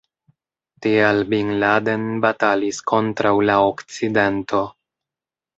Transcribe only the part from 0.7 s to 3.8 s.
Tial Bin Laden batalis kontraŭ la